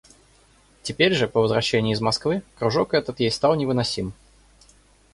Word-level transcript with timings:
Теперь 0.81 1.13
же, 1.13 1.27
по 1.27 1.39
возвращении 1.41 1.93
из 1.93 2.01
Москвы, 2.01 2.41
кружок 2.57 2.95
этот 2.95 3.19
ей 3.19 3.29
стал 3.29 3.53
невыносим. 3.53 4.13